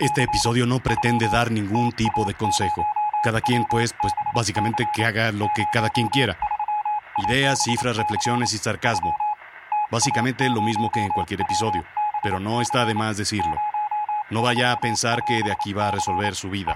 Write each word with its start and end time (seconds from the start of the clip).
Este 0.00 0.24
episodio 0.24 0.66
no 0.66 0.80
pretende 0.80 1.28
dar 1.28 1.52
ningún 1.52 1.92
tipo 1.92 2.24
de 2.24 2.34
consejo. 2.34 2.84
Cada 3.22 3.40
quien, 3.40 3.64
pues, 3.66 3.94
pues 4.02 4.12
básicamente 4.34 4.88
que 4.92 5.04
haga 5.04 5.30
lo 5.30 5.48
que 5.54 5.64
cada 5.72 5.88
quien 5.88 6.08
quiera. 6.08 6.36
Ideas, 7.28 7.62
cifras, 7.62 7.96
reflexiones 7.96 8.52
y 8.54 8.58
sarcasmo. 8.58 9.14
Básicamente 9.92 10.48
lo 10.48 10.62
mismo 10.62 10.90
que 10.90 10.98
en 10.98 11.10
cualquier 11.10 11.42
episodio, 11.42 11.84
pero 12.24 12.40
no 12.40 12.60
está 12.60 12.84
de 12.84 12.94
más 12.94 13.16
decirlo. 13.16 13.56
No 14.30 14.42
vaya 14.42 14.72
a 14.72 14.80
pensar 14.80 15.24
que 15.24 15.44
de 15.44 15.52
aquí 15.52 15.72
va 15.72 15.86
a 15.86 15.92
resolver 15.92 16.34
su 16.34 16.50
vida. 16.50 16.74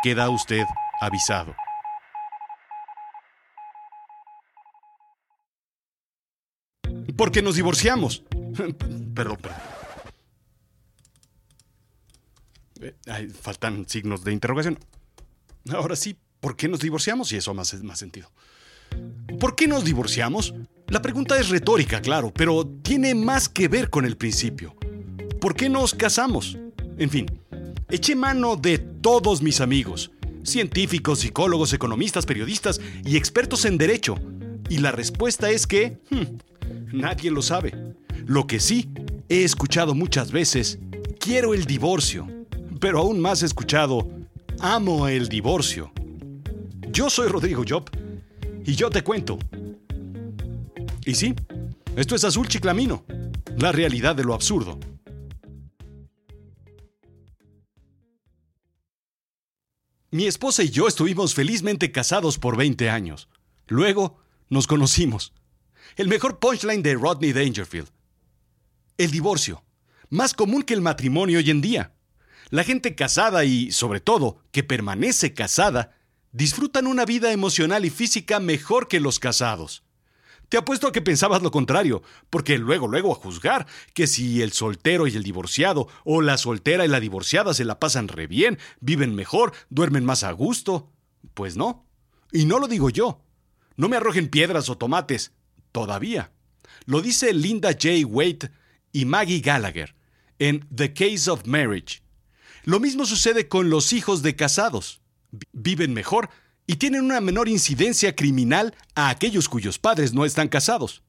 Queda 0.00 0.30
usted 0.30 0.64
avisado. 1.00 1.56
¿Por 7.16 7.32
qué 7.32 7.42
nos 7.42 7.56
divorciamos? 7.56 8.22
perdón, 9.14 9.36
perdón. 9.42 9.79
Eh, 12.80 13.28
faltan 13.40 13.88
signos 13.88 14.24
de 14.24 14.32
interrogación. 14.32 14.78
Ahora 15.70 15.96
sí, 15.96 16.16
¿por 16.40 16.56
qué 16.56 16.68
nos 16.68 16.80
divorciamos? 16.80 17.32
Y 17.32 17.36
eso 17.36 17.52
más, 17.54 17.74
más 17.82 17.98
sentido. 17.98 18.30
¿Por 19.38 19.54
qué 19.54 19.66
nos 19.66 19.84
divorciamos? 19.84 20.54
La 20.88 21.00
pregunta 21.02 21.38
es 21.38 21.48
retórica, 21.50 22.00
claro, 22.00 22.32
pero 22.34 22.66
tiene 22.82 23.14
más 23.14 23.48
que 23.48 23.68
ver 23.68 23.90
con 23.90 24.04
el 24.04 24.16
principio. 24.16 24.74
¿Por 25.40 25.54
qué 25.54 25.68
nos 25.68 25.94
casamos? 25.94 26.58
En 26.98 27.10
fin, 27.10 27.26
eché 27.88 28.16
mano 28.16 28.56
de 28.56 28.78
todos 28.78 29.40
mis 29.40 29.60
amigos, 29.60 30.10
científicos, 30.42 31.20
psicólogos, 31.20 31.72
economistas, 31.72 32.26
periodistas 32.26 32.80
y 33.04 33.16
expertos 33.16 33.64
en 33.64 33.78
derecho. 33.78 34.16
Y 34.68 34.78
la 34.78 34.92
respuesta 34.92 35.50
es 35.50 35.66
que 35.66 35.98
hmm, 36.10 36.96
nadie 36.98 37.30
lo 37.30 37.42
sabe. 37.42 37.74
Lo 38.26 38.46
que 38.46 38.60
sí, 38.60 38.90
he 39.28 39.44
escuchado 39.44 39.94
muchas 39.94 40.32
veces, 40.32 40.78
quiero 41.18 41.54
el 41.54 41.64
divorcio. 41.64 42.39
Pero 42.80 43.00
aún 43.00 43.20
más 43.20 43.42
escuchado, 43.42 44.08
amo 44.58 45.06
el 45.06 45.28
divorcio. 45.28 45.92
Yo 46.90 47.10
soy 47.10 47.28
Rodrigo 47.28 47.62
Job 47.68 47.90
y 48.64 48.74
yo 48.74 48.88
te 48.88 49.04
cuento. 49.04 49.38
Y 51.04 51.14
sí, 51.14 51.34
esto 51.94 52.14
es 52.14 52.24
Azul 52.24 52.48
Chiclamino, 52.48 53.04
la 53.58 53.70
realidad 53.70 54.16
de 54.16 54.24
lo 54.24 54.32
absurdo. 54.32 54.78
Mi 60.10 60.26
esposa 60.26 60.62
y 60.62 60.70
yo 60.70 60.88
estuvimos 60.88 61.34
felizmente 61.34 61.92
casados 61.92 62.38
por 62.38 62.56
20 62.56 62.88
años. 62.88 63.28
Luego 63.68 64.18
nos 64.48 64.66
conocimos. 64.66 65.34
El 65.96 66.08
mejor 66.08 66.38
punchline 66.38 66.82
de 66.82 66.94
Rodney 66.94 67.32
Dangerfield. 67.32 67.88
El 68.96 69.10
divorcio, 69.10 69.62
más 70.08 70.32
común 70.32 70.62
que 70.62 70.74
el 70.74 70.80
matrimonio 70.80 71.38
hoy 71.38 71.50
en 71.50 71.60
día. 71.60 71.94
La 72.50 72.64
gente 72.64 72.96
casada 72.96 73.44
y, 73.44 73.70
sobre 73.70 74.00
todo, 74.00 74.42
que 74.50 74.64
permanece 74.64 75.34
casada, 75.34 75.96
disfrutan 76.32 76.86
una 76.86 77.04
vida 77.04 77.32
emocional 77.32 77.84
y 77.84 77.90
física 77.90 78.40
mejor 78.40 78.88
que 78.88 79.00
los 79.00 79.20
casados. 79.20 79.84
Te 80.48 80.56
apuesto 80.56 80.88
a 80.88 80.92
que 80.92 81.00
pensabas 81.00 81.42
lo 81.42 81.52
contrario, 81.52 82.02
porque 82.28 82.58
luego, 82.58 82.88
luego 82.88 83.12
a 83.12 83.14
juzgar 83.14 83.68
que 83.94 84.08
si 84.08 84.42
el 84.42 84.50
soltero 84.50 85.06
y 85.06 85.14
el 85.14 85.22
divorciado, 85.22 85.86
o 86.04 86.22
la 86.22 86.38
soltera 86.38 86.84
y 86.84 86.88
la 86.88 86.98
divorciada 86.98 87.54
se 87.54 87.64
la 87.64 87.78
pasan 87.78 88.08
re 88.08 88.26
bien, 88.26 88.58
viven 88.80 89.14
mejor, 89.14 89.52
duermen 89.68 90.04
más 90.04 90.24
a 90.24 90.32
gusto. 90.32 90.90
Pues 91.34 91.56
no. 91.56 91.86
Y 92.32 92.46
no 92.46 92.58
lo 92.58 92.66
digo 92.66 92.90
yo. 92.90 93.22
No 93.76 93.88
me 93.88 93.96
arrojen 93.96 94.28
piedras 94.28 94.68
o 94.68 94.76
tomates. 94.76 95.32
Todavía. 95.70 96.32
Lo 96.84 97.00
dice 97.00 97.32
Linda 97.32 97.70
J. 97.70 98.04
Waite 98.06 98.50
y 98.90 99.04
Maggie 99.04 99.40
Gallagher 99.40 99.94
en 100.40 100.66
The 100.74 100.92
Case 100.92 101.30
of 101.30 101.46
Marriage. 101.46 101.99
Lo 102.64 102.80
mismo 102.80 103.06
sucede 103.06 103.48
con 103.48 103.70
los 103.70 103.92
hijos 103.92 104.22
de 104.22 104.36
casados. 104.36 105.00
Viven 105.52 105.94
mejor 105.94 106.30
y 106.66 106.76
tienen 106.76 107.04
una 107.04 107.20
menor 107.20 107.48
incidencia 107.48 108.14
criminal 108.14 108.74
a 108.94 109.10
aquellos 109.10 109.48
cuyos 109.48 109.78
padres 109.78 110.12
no 110.12 110.24
están 110.24 110.48
casados. 110.48 111.02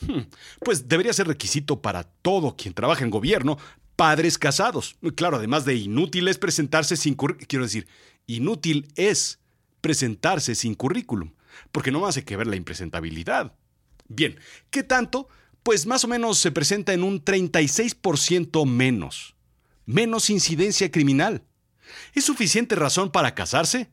Hmm, 0.00 0.22
pues 0.60 0.88
debería 0.88 1.12
ser 1.12 1.28
requisito 1.28 1.80
para 1.80 2.04
todo 2.04 2.56
quien 2.56 2.74
trabaja 2.74 3.04
en 3.04 3.10
gobierno 3.10 3.58
padres 3.96 4.38
casados. 4.38 4.96
Claro, 5.14 5.36
además 5.36 5.64
de 5.64 5.76
inútil 5.76 6.28
es 6.28 6.38
presentarse 6.38 6.96
sin 6.96 7.14
currículum. 7.14 7.46
Quiero 7.46 7.64
decir, 7.64 7.86
inútil 8.26 8.88
es 8.96 9.38
presentarse 9.80 10.54
sin 10.54 10.74
currículum, 10.74 11.32
porque 11.70 11.90
no 11.90 12.06
hay 12.06 12.22
que 12.22 12.36
ver 12.36 12.46
la 12.46 12.56
impresentabilidad. 12.56 13.54
Bien, 14.08 14.38
¿qué 14.70 14.82
tanto? 14.82 15.28
Pues 15.62 15.86
más 15.86 16.04
o 16.04 16.08
menos 16.08 16.38
se 16.38 16.50
presenta 16.50 16.92
en 16.92 17.02
un 17.02 17.24
36% 17.24 18.66
menos. 18.66 19.34
Menos 19.92 20.30
incidencia 20.30 20.90
criminal. 20.90 21.42
¿Es 22.14 22.24
suficiente 22.24 22.74
razón 22.74 23.10
para 23.10 23.34
casarse? 23.34 23.90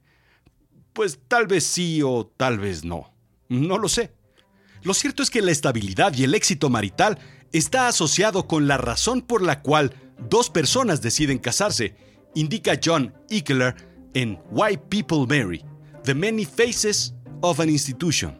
Pues 0.94 1.20
tal 1.28 1.48
vez 1.48 1.66
sí 1.66 2.02
o 2.02 2.26
tal 2.38 2.60
vez 2.60 2.86
no. 2.86 3.14
No 3.50 3.78
lo 3.78 3.90
sé. 3.90 4.14
Lo 4.82 4.94
cierto 4.94 5.24
es 5.24 5.30
que 5.30 5.42
la 5.42 5.52
estabilidad 5.52 6.14
y 6.16 6.24
el 6.24 6.36
éxito 6.36 6.70
marital 6.70 7.20
está 7.52 7.88
asociado 7.88 8.48
con 8.48 8.68
la 8.68 8.78
razón 8.78 9.22
por 9.22 9.42
la 9.42 9.62
cual 9.62 9.94
dos 10.30 10.50
personas 10.50 11.02
deciden 11.02 11.38
casarse, 11.38 11.96
indica 12.34 12.80
John 12.84 13.14
Eckler 13.30 13.76
en 14.14 14.40
Why 14.52 14.78
People 14.78 15.26
Marry, 15.28 15.66
The 16.04 16.16
Many 16.16 16.46
Faces 16.46 17.14
of 17.42 17.60
an 17.60 17.70
Institution. 17.70 18.40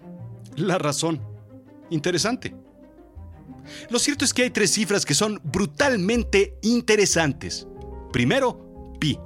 La 0.56 0.78
razón. 0.78 1.22
Interesante. 1.90 2.56
Lo 3.90 4.00
cierto 4.00 4.25
es 4.25 4.34
que 4.34 4.44
hay 4.44 4.50
tres 4.50 4.72
cifras 4.72 5.06
que 5.06 5.13
son 5.13 5.40
brutalmente 5.44 6.57
interesantes. 6.62 7.68
Primero, 8.12 8.96
pi. 9.00 9.18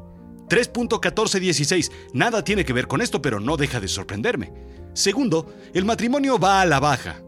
3.1416. 0.49 1.91
Nada 2.13 2.43
tiene 2.43 2.65
que 2.65 2.73
ver 2.73 2.87
con 2.87 3.01
esto, 3.01 3.21
pero 3.21 3.39
no 3.39 3.57
deja 3.57 3.79
de 3.79 3.87
sorprenderme. 3.87 4.53
Segundo, 4.93 5.53
el 5.73 5.85
matrimonio 5.85 6.37
va 6.37 6.61
a 6.61 6.65
la 6.65 6.79
baja. 6.79 7.21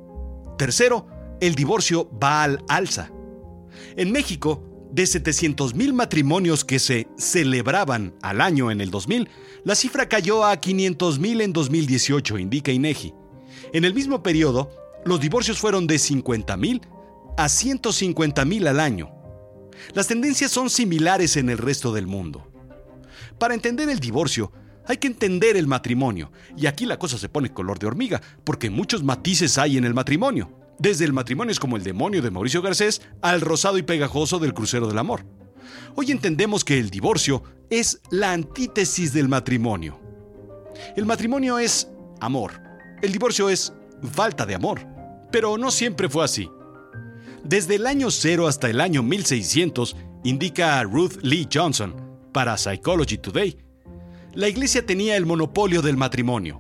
Tercero, 0.57 1.07
el 1.41 1.55
divorcio 1.55 2.09
va 2.21 2.43
al 2.43 2.63
alza. 2.67 3.11
En 3.95 4.11
México, 4.11 4.63
de 4.91 5.03
700.000 5.03 5.93
matrimonios 5.93 6.63
que 6.63 6.79
se 6.79 7.07
celebraban 7.17 8.13
al 8.21 8.41
año 8.41 8.71
en 8.71 8.79
el 8.79 8.91
2000, 8.91 9.27
la 9.63 9.75
cifra 9.75 10.07
cayó 10.07 10.45
a 10.45 10.61
500.000 10.61 11.41
en 11.41 11.53
2018, 11.53 12.37
indica 12.37 12.71
INEGI. 12.71 13.13
En 13.73 13.83
el 13.83 13.93
mismo 13.93 14.21
periodo, 14.23 14.69
los 15.03 15.19
divorcios 15.19 15.57
fueron 15.57 15.87
de 15.87 15.95
50.000 15.95 16.81
a 17.38 17.46
150.000 17.46 18.68
al 18.68 18.79
año. 18.79 19.12
Las 19.94 20.07
tendencias 20.07 20.51
son 20.51 20.69
similares 20.69 21.38
en 21.38 21.50
el 21.50 21.57
resto 21.57 21.94
del 21.94 22.07
mundo. 22.07 22.51
Para 23.38 23.53
entender 23.53 23.90
el 23.90 24.00
divorcio, 24.00 24.51
hay 24.88 24.97
que 24.97 25.07
entender 25.07 25.57
el 25.57 25.68
matrimonio. 25.68 26.31
Y 26.56 26.68
aquí 26.68 26.85
la 26.85 27.00
cosa 27.00 27.18
se 27.18 27.29
pone 27.29 27.51
color 27.51 27.79
de 27.79 27.88
hormiga, 27.88 28.22
porque 28.44 28.69
muchos 28.69 29.03
matices 29.03 29.57
hay 29.57 29.78
en 29.78 29.85
el 29.85 29.94
matrimonio. 29.94 30.51
Desde 30.78 31.06
el 31.06 31.13
matrimonio 31.13 31.51
es 31.51 31.59
como 31.59 31.78
el 31.78 31.84
demonio 31.84 32.22
de 32.22 32.31
Mauricio 32.31 32.62
Garcés 32.62 33.01
al 33.22 33.41
rosado 33.41 33.78
y 33.78 33.84
pegajoso 33.84 34.40
del 34.40 34.53
crucero 34.53 34.88
del 34.88 34.97
amor. 34.97 35.25
Hoy 35.96 36.12
entendemos 36.12 36.63
que 36.63 36.78
el 36.78 36.90
divorcio 36.90 37.44
es 37.69 38.02
la 38.12 38.34
antítesis 38.34 39.13
del 39.13 39.28
matrimonio. 39.28 40.00
El 40.96 41.06
matrimonio 41.06 41.57
es 41.57 41.88
amor. 42.19 42.62
El 43.02 43.12
divorcio 43.12 43.50
es 43.50 43.73
falta 44.12 44.46
de 44.46 44.56
amor. 44.56 44.85
Pero 45.31 45.57
no 45.57 45.72
siempre 45.72 46.09
fue 46.09 46.23
así. 46.23 46.50
Desde 47.45 47.75
el 47.75 47.85
año 47.85 48.09
cero 48.09 48.47
hasta 48.47 48.72
el 48.72 48.81
año 48.81 49.03
1600, 49.03 49.95
indica 50.23 50.81
Ruth 50.81 51.17
Lee 51.22 51.47
Johnson, 51.53 51.94
para 52.33 52.57
Psychology 52.57 53.19
Today, 53.19 53.56
la 54.33 54.47
iglesia 54.47 54.83
tenía 54.83 55.16
el 55.16 55.28
monopolio 55.28 55.84
del 55.84 55.95
matrimonio. 55.95 56.59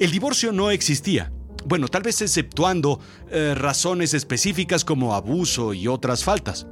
El 0.00 0.10
divorcio 0.10 0.50
no 0.50 0.72
existía. 0.72 1.32
Bueno, 1.66 1.86
tal 1.86 2.02
vez 2.02 2.20
exceptuando 2.20 2.98
eh, 3.30 3.54
razones 3.56 4.12
específicas 4.12 4.84
como 4.84 5.14
abuso 5.14 5.72
y 5.72 5.86
otras 5.86 6.24
faltas. 6.24 6.66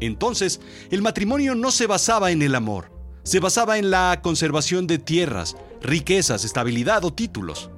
Entonces, 0.00 0.60
el 0.90 1.00
matrimonio 1.00 1.54
no 1.54 1.70
se 1.70 1.86
basaba 1.86 2.32
en 2.32 2.42
el 2.42 2.56
amor, 2.56 2.90
se 3.22 3.38
basaba 3.38 3.78
en 3.78 3.92
la 3.92 4.18
conservación 4.24 4.88
de 4.88 4.98
tierras, 4.98 5.56
riquezas, 5.80 6.44
estabilidad 6.44 7.04
o 7.04 7.12
títulos. 7.12 7.70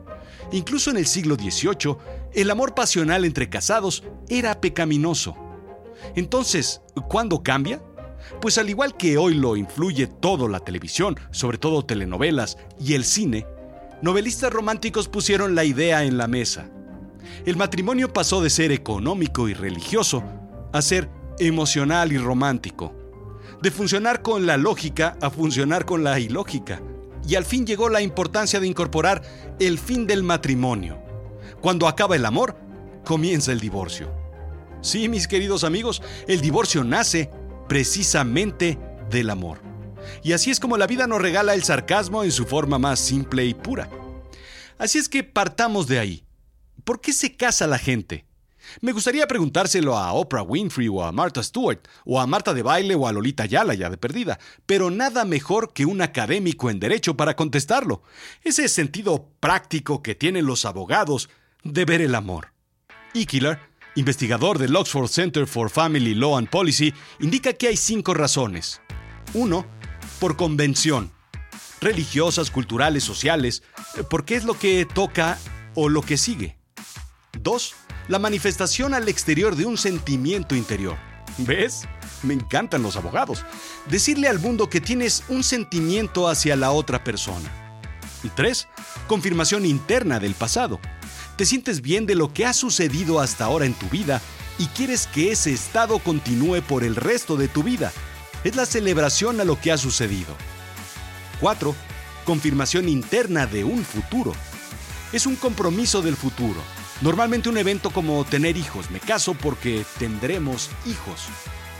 Incluso 0.50 0.90
en 0.90 0.96
el 0.96 1.06
siglo 1.06 1.34
XVIII, 1.34 1.98
el 2.34 2.50
amor 2.50 2.74
pasional 2.74 3.24
entre 3.24 3.48
casados 3.48 4.04
era 4.28 4.60
pecaminoso. 4.60 5.36
Entonces, 6.14 6.80
¿cuándo 7.08 7.42
cambia? 7.42 7.82
Pues 8.40 8.58
al 8.58 8.70
igual 8.70 8.96
que 8.96 9.18
hoy 9.18 9.34
lo 9.34 9.56
influye 9.56 10.06
todo 10.06 10.48
la 10.48 10.60
televisión, 10.60 11.18
sobre 11.30 11.58
todo 11.58 11.84
telenovelas 11.84 12.58
y 12.78 12.94
el 12.94 13.04
cine, 13.04 13.46
novelistas 14.02 14.52
románticos 14.52 15.08
pusieron 15.08 15.54
la 15.54 15.64
idea 15.64 16.04
en 16.04 16.16
la 16.16 16.28
mesa. 16.28 16.70
El 17.44 17.56
matrimonio 17.56 18.12
pasó 18.12 18.40
de 18.42 18.50
ser 18.50 18.72
económico 18.72 19.48
y 19.48 19.54
religioso 19.54 20.22
a 20.72 20.82
ser 20.82 21.08
emocional 21.38 22.12
y 22.12 22.18
romántico. 22.18 22.94
De 23.62 23.70
funcionar 23.70 24.22
con 24.22 24.46
la 24.46 24.56
lógica 24.56 25.16
a 25.20 25.30
funcionar 25.30 25.84
con 25.84 26.04
la 26.04 26.18
ilógica. 26.18 26.80
Y 27.26 27.34
al 27.34 27.44
fin 27.44 27.66
llegó 27.66 27.88
la 27.88 28.00
importancia 28.00 28.60
de 28.60 28.66
incorporar 28.66 29.22
el 29.58 29.78
fin 29.78 30.06
del 30.06 30.22
matrimonio. 30.22 31.09
Cuando 31.60 31.88
acaba 31.88 32.16
el 32.16 32.24
amor, 32.24 32.56
comienza 33.04 33.52
el 33.52 33.60
divorcio. 33.60 34.10
Sí, 34.80 35.08
mis 35.08 35.28
queridos 35.28 35.62
amigos, 35.62 36.02
el 36.26 36.40
divorcio 36.40 36.84
nace 36.84 37.30
precisamente 37.68 38.78
del 39.10 39.30
amor. 39.30 39.60
Y 40.22 40.32
así 40.32 40.50
es 40.50 40.58
como 40.58 40.78
la 40.78 40.86
vida 40.86 41.06
nos 41.06 41.20
regala 41.20 41.52
el 41.54 41.62
sarcasmo 41.62 42.24
en 42.24 42.32
su 42.32 42.46
forma 42.46 42.78
más 42.78 42.98
simple 42.98 43.44
y 43.44 43.52
pura. 43.52 43.90
Así 44.78 44.98
es 44.98 45.08
que 45.08 45.22
partamos 45.22 45.86
de 45.86 45.98
ahí. 45.98 46.24
¿Por 46.84 47.02
qué 47.02 47.12
se 47.12 47.36
casa 47.36 47.66
la 47.66 47.78
gente? 47.78 48.24
Me 48.80 48.92
gustaría 48.92 49.26
preguntárselo 49.26 49.96
a 49.96 50.12
Oprah 50.12 50.42
Winfrey 50.42 50.88
o 50.88 51.02
a 51.02 51.12
Martha 51.12 51.42
Stewart, 51.42 51.80
o 52.04 52.20
a 52.20 52.26
Marta 52.26 52.54
de 52.54 52.62
Baile 52.62 52.94
o 52.94 53.06
a 53.06 53.12
Lolita 53.12 53.44
Yala 53.44 53.74
ya 53.74 53.90
de 53.90 53.96
perdida, 53.96 54.38
pero 54.64 54.90
nada 54.90 55.24
mejor 55.24 55.72
que 55.72 55.86
un 55.86 56.00
académico 56.00 56.70
en 56.70 56.80
derecho 56.80 57.16
para 57.16 57.36
contestarlo. 57.36 58.02
Ese 58.42 58.68
sentido 58.68 59.28
práctico 59.40 60.02
que 60.02 60.14
tienen 60.14 60.46
los 60.46 60.64
abogados 60.64 61.28
de 61.64 61.84
ver 61.84 62.00
el 62.00 62.14
amor. 62.14 62.52
Killer, 63.12 63.58
investigador 63.96 64.58
del 64.58 64.76
Oxford 64.76 65.08
Center 65.08 65.46
for 65.46 65.70
Family 65.70 66.14
Law 66.14 66.36
and 66.36 66.48
Policy, 66.48 66.94
indica 67.18 67.52
que 67.52 67.68
hay 67.68 67.76
cinco 67.76 68.14
razones. 68.14 68.80
Uno, 69.34 69.66
por 70.18 70.36
convención. 70.36 71.10
Religiosas, 71.80 72.50
culturales, 72.50 73.04
sociales, 73.04 73.62
porque 74.08 74.36
es 74.36 74.44
lo 74.44 74.54
que 74.54 74.86
toca 74.86 75.38
o 75.74 75.88
lo 75.88 76.02
que 76.02 76.16
sigue. 76.18 76.58
Dos, 77.40 77.74
la 78.08 78.18
manifestación 78.18 78.92
al 78.92 79.08
exterior 79.08 79.56
de 79.56 79.66
un 79.66 79.78
sentimiento 79.78 80.54
interior. 80.54 80.96
¿Ves? 81.38 81.88
Me 82.22 82.34
encantan 82.34 82.82
los 82.82 82.96
abogados. 82.96 83.44
Decirle 83.88 84.28
al 84.28 84.40
mundo 84.40 84.68
que 84.68 84.80
tienes 84.80 85.24
un 85.28 85.42
sentimiento 85.42 86.28
hacia 86.28 86.54
la 86.54 86.72
otra 86.72 87.02
persona. 87.02 87.50
Y 88.22 88.28
tres, 88.28 88.68
confirmación 89.06 89.64
interna 89.64 90.18
del 90.18 90.34
pasado. 90.34 90.78
Te 91.40 91.46
sientes 91.46 91.80
bien 91.80 92.04
de 92.04 92.16
lo 92.16 92.34
que 92.34 92.44
ha 92.44 92.52
sucedido 92.52 93.18
hasta 93.18 93.46
ahora 93.46 93.64
en 93.64 93.72
tu 93.72 93.88
vida 93.88 94.20
y 94.58 94.66
quieres 94.66 95.06
que 95.06 95.32
ese 95.32 95.54
estado 95.54 95.98
continúe 95.98 96.60
por 96.60 96.84
el 96.84 96.94
resto 96.94 97.38
de 97.38 97.48
tu 97.48 97.62
vida. 97.62 97.92
Es 98.44 98.56
la 98.56 98.66
celebración 98.66 99.40
a 99.40 99.44
lo 99.44 99.58
que 99.58 99.72
ha 99.72 99.78
sucedido. 99.78 100.36
4. 101.40 101.74
Confirmación 102.26 102.90
interna 102.90 103.46
de 103.46 103.64
un 103.64 103.86
futuro. 103.86 104.34
Es 105.14 105.24
un 105.24 105.34
compromiso 105.34 106.02
del 106.02 106.14
futuro 106.14 106.60
Normalmente 107.00 107.48
un 107.48 107.56
evento 107.56 107.88
como 107.88 108.22
tener 108.26 108.58
hijos, 108.58 108.90
me 108.90 109.00
caso 109.00 109.32
porque 109.32 109.86
tendremos 109.98 110.68
hijos, 110.84 111.22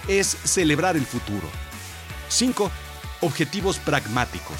es 0.08 0.26
celebrar 0.26 0.96
el 0.96 1.04
futuro. 1.04 1.46
5. 2.30 2.70
Objetivos 3.20 3.76
pragmáticos. 3.76 4.56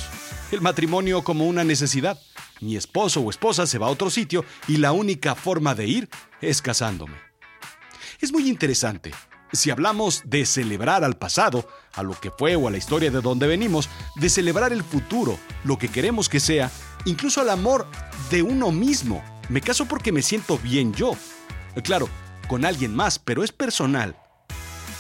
El 0.53 0.61
matrimonio 0.61 1.25
como 1.25 1.47
una 1.47 1.65
necesidad. 1.65 2.19
Mi 2.61 2.77
esposo 2.77 3.21
o 3.21 3.31
esposa 3.31 3.67
se 3.67 3.79
va 3.79 3.87
a 3.87 3.91
otro 3.91 4.11
sitio 4.11 4.45
y 4.69 4.77
la 4.77 4.93
única 4.93 5.35
forma 5.35 5.75
de 5.75 5.87
ir 5.87 6.09
es 6.41 6.61
casándome. 6.61 7.17
Es 8.21 8.33
muy 8.33 8.49
interesante. 8.49 9.13
Si 9.53 9.71
hablamos 9.71 10.23
de 10.27 10.47
celebrar 10.47 11.03
al 11.03 11.17
pasado, 11.17 11.67
a 11.95 12.03
lo 12.03 12.19
que 12.21 12.31
fue 12.31 12.55
o 12.55 12.69
a 12.69 12.71
la 12.71 12.77
historia 12.77 13.11
de 13.11 13.21
donde 13.21 13.47
venimos, 13.47 13.89
de 14.17 14.29
celebrar 14.29 14.73
el 14.73 14.85
futuro, 14.85 15.39
lo 15.65 15.79
que 15.79 15.89
queremos 15.89 16.29
que 16.29 16.39
sea, 16.39 16.71
incluso 17.07 17.41
al 17.41 17.51
amor 17.51 17.87
de 18.31 18.43
uno 18.43 18.71
mismo, 18.71 19.25
me 19.49 19.61
caso 19.61 19.87
porque 19.87 20.13
me 20.13 20.23
siento 20.23 20.59
bien 20.59 20.93
yo. 20.93 21.17
Claro, 21.83 22.09
con 22.47 22.65
alguien 22.65 22.95
más, 22.95 23.19
pero 23.19 23.43
es 23.43 23.53
personal. 23.53 24.17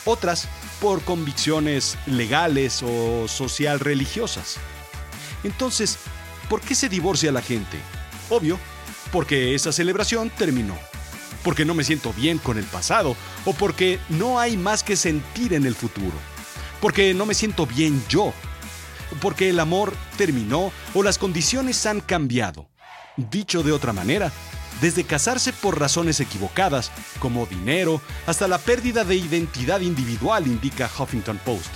Otras 0.04 0.48
por 0.80 1.02
convicciones 1.02 1.98
legales 2.06 2.82
o 2.82 3.28
social 3.28 3.80
religiosas. 3.80 4.56
Entonces, 5.44 5.98
¿por 6.50 6.60
qué 6.60 6.74
se 6.74 6.88
divorcia 6.88 7.30
la 7.30 7.40
gente? 7.40 7.78
Obvio, 8.28 8.58
porque 9.12 9.54
esa 9.54 9.72
celebración 9.72 10.30
terminó. 10.30 10.76
Porque 11.44 11.64
no 11.64 11.74
me 11.74 11.84
siento 11.84 12.12
bien 12.12 12.36
con 12.38 12.58
el 12.58 12.64
pasado 12.64 13.16
o 13.46 13.54
porque 13.54 13.98
no 14.10 14.38
hay 14.38 14.58
más 14.58 14.82
que 14.82 14.96
sentir 14.96 15.54
en 15.54 15.64
el 15.64 15.76
futuro. 15.76 16.12
Porque 16.80 17.14
no 17.14 17.24
me 17.24 17.34
siento 17.34 17.66
bien 17.66 18.02
yo. 18.08 18.34
Porque 19.22 19.48
el 19.48 19.60
amor 19.60 19.94
terminó 20.18 20.72
o 20.92 21.02
las 21.02 21.18
condiciones 21.18 21.86
han 21.86 22.00
cambiado. 22.00 22.68
Dicho 23.16 23.62
de 23.62 23.72
otra 23.72 23.92
manera, 23.92 24.32
desde 24.80 25.04
casarse 25.04 25.52
por 25.52 25.78
razones 25.78 26.20
equivocadas, 26.20 26.90
como 27.20 27.46
dinero, 27.46 28.02
hasta 28.26 28.48
la 28.48 28.58
pérdida 28.58 29.04
de 29.04 29.16
identidad 29.16 29.80
individual, 29.80 30.46
indica 30.46 30.90
Huffington 30.98 31.38
Post. 31.38 31.70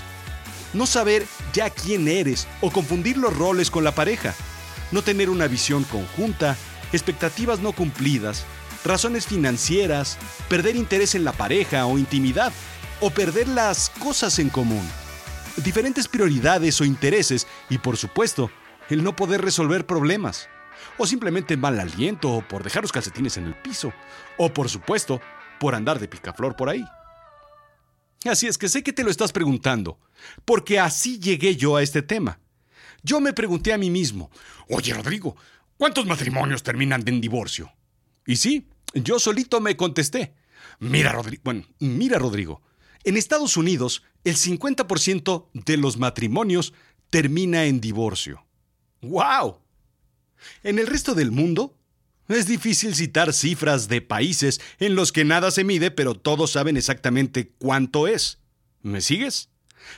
No 0.73 0.87
saber 0.87 1.25
ya 1.53 1.71
quién 1.71 2.09
eres 2.09 2.49
o 2.61 2.71
confundir 2.71 3.17
los 3.17 3.37
roles 3.37 3.71
con 3.71 3.85
la 3.85 3.95
pareja. 3.95 4.35
No 4.95 5.03
tener 5.03 5.29
una 5.29 5.49
visión 5.49 5.83
conjunta, 5.83 6.57
expectativas 6.93 7.59
no 7.59 7.73
cumplidas, 7.73 8.47
razones 8.85 9.27
financieras, 9.27 10.17
perder 10.49 10.77
interés 10.77 11.17
en 11.17 11.25
la 11.25 11.33
pareja 11.33 11.85
o 11.87 11.99
intimidad, 11.99 12.53
o 13.01 13.11
perder 13.11 13.49
las 13.49 13.91
cosas 13.91 14.39
en 14.39 14.51
común. 14.51 14.89
Diferentes 15.57 16.07
prioridades 16.07 16.81
o 16.81 16.85
intereses 16.85 17.49
y, 17.69 17.79
por 17.79 17.97
supuesto, 17.97 18.53
el 18.89 19.03
no 19.03 19.17
poder 19.17 19.43
resolver 19.43 19.85
problemas 19.85 20.49
o 20.97 21.09
simplemente 21.09 21.57
mal 21.57 21.81
aliento, 21.81 22.31
o 22.31 22.47
por 22.47 22.63
dejar 22.63 22.83
los 22.85 22.93
calcetines 22.93 23.37
en 23.37 23.47
el 23.47 23.57
piso, 23.57 23.93
o 24.37 24.55
por 24.55 24.69
supuesto, 24.69 25.21
por 25.59 25.75
andar 25.75 25.99
de 25.99 26.07
picaflor 26.07 26.55
por 26.55 26.69
ahí. 26.69 26.85
Así 28.31 28.47
es 28.47 28.59
que 28.59 28.69
sé 28.69 28.85
que 28.85 28.93
te 28.93 29.03
lo 29.03 29.11
estás 29.11 29.33
preguntando, 29.33 29.99
porque 30.45 30.79
así 30.79 31.19
llegué 31.19 31.57
yo 31.57 31.75
a 31.75 31.83
este 31.83 32.01
tema. 32.01 32.39
Yo 33.05 33.21
me 33.21 33.35
pregunté 33.35 33.73
a 33.75 33.79
mí 33.79 33.91
mismo, 33.91 34.31
oye 34.69 34.95
Rodrigo, 34.95 35.37
¿cuántos 35.77 36.07
matrimonios 36.07 36.63
terminan 36.63 37.05
en 37.07 37.21
divorcio? 37.21 37.71
Y 38.27 38.37
sí, 38.37 38.67
yo 38.95 39.19
solito 39.19 39.61
me 39.61 39.77
contesté. 39.77 40.35
Mira, 40.81 41.13
Rodrigo, 41.13 41.43
bueno, 41.45 41.67
mira, 41.79 42.19
Rodrigo, 42.19 42.63
en 43.05 43.19
Estados 43.19 43.59
Unidos 43.59 44.03
el 44.25 44.37
50% 44.37 45.49
de 45.53 45.77
los 45.77 45.99
matrimonios 45.99 46.73
termina 47.11 47.67
en 47.67 47.83
divorcio. 47.83 48.47
¡Wow! 49.03 49.61
En 50.63 50.79
el 50.79 50.87
resto 50.87 51.15
del 51.15 51.31
mundo, 51.31 51.77
es 52.29 52.47
difícil 52.47 52.95
citar 52.95 53.35
cifras 53.35 53.89
de 53.89 54.01
países 54.01 54.63
en 54.79 54.95
los 54.95 55.13
que 55.13 55.27
nada 55.27 55.51
se 55.51 55.63
mide, 55.63 55.91
pero 55.91 56.15
todos 56.15 56.53
saben 56.53 56.79
exactamente 56.79 57.53
cuánto 57.59 58.09
es. 58.09 58.39
¿Me 58.81 59.03
sigues? 59.03 59.51